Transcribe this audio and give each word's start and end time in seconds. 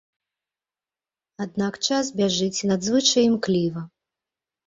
Аднак 1.45 1.73
час 1.89 2.05
бяжыць 2.21 2.65
надзвычай 2.71 3.23
імкліва. 3.29 3.81